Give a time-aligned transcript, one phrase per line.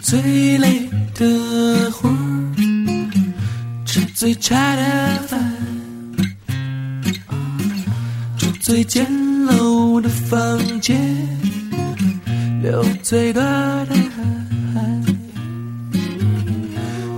[0.00, 2.12] 最累的活儿
[3.84, 4.82] 吃最差的
[5.26, 5.52] 饭
[8.36, 9.06] 住最简
[9.46, 10.96] 陋的房间
[12.62, 13.40] 流最大
[13.86, 13.94] 的
[14.74, 15.04] 汗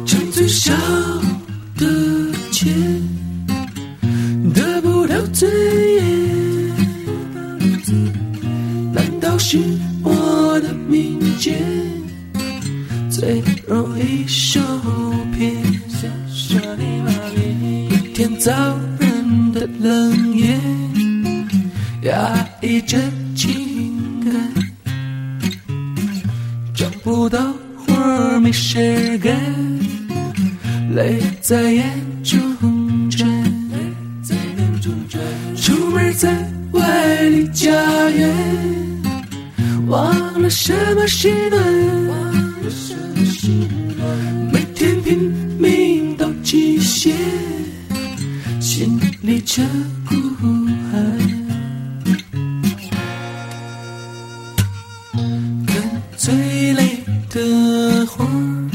[0.06, 0.72] 挣最少
[1.76, 1.86] 的
[2.50, 2.72] 钱
[4.54, 5.50] 得不到尊
[5.96, 6.70] 严
[8.92, 9.58] 难道是
[10.02, 11.89] 我的命贱
[13.20, 14.58] 最容易受
[15.36, 15.52] 骗？
[17.90, 18.50] 一天早
[18.98, 20.58] 人的冷眼，
[22.04, 22.96] 压抑着
[23.34, 24.32] 情感，
[26.74, 29.38] 找不到活儿没事干，
[30.94, 31.92] 泪在眼
[32.24, 32.40] 中
[33.10, 33.28] 转，
[35.54, 36.34] 出门在
[36.72, 37.70] 外离家
[38.08, 38.34] 园，
[39.88, 42.19] 忘了什么是暖。
[48.60, 49.62] 心里却
[50.08, 50.16] 孤
[50.90, 51.18] 寒。
[55.66, 55.76] 干
[56.16, 58.70] 最累的活儿，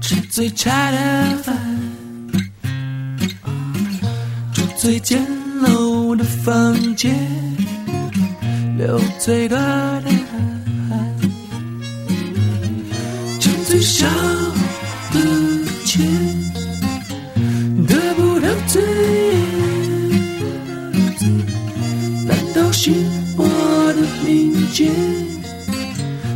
[0.00, 1.56] 吃最差的饭，
[4.52, 5.20] 住最简
[5.62, 7.14] 陋的房间，
[8.78, 10.40] 流最多的汗。
[13.38, 14.06] 挣最少
[18.72, 18.84] 得不到尊
[19.22, 19.34] 严，
[22.26, 22.92] 难道是
[23.36, 23.44] 我
[23.94, 24.28] 的民
[24.70, 24.88] 间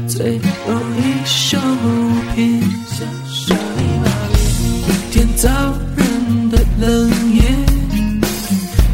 [0.09, 1.59] 最容易受
[2.35, 2.61] 骗？
[5.11, 5.49] 天早
[5.97, 7.43] 人的冷眼，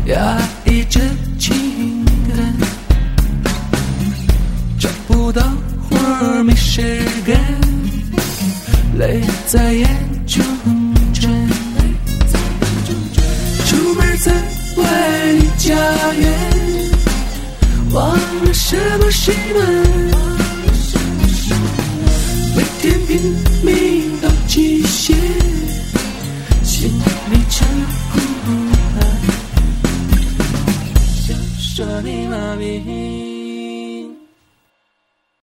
[0.07, 1.01] 压抑着
[1.39, 2.55] 情感。
[4.79, 5.43] 找不到
[5.89, 7.39] 活儿没事干，
[8.99, 9.89] 泪在眼
[10.27, 10.45] 中
[18.45, 19.11] 为什么？
[19.11, 19.59] 什么？
[20.57, 20.99] 为什
[21.57, 21.65] 么？
[22.57, 23.11] 每天拼
[23.63, 25.17] 命都极限，
[26.63, 27.59] 心里真
[28.13, 28.19] 苦
[28.97, 28.99] 安。
[31.27, 33.30] 想说你妈咪。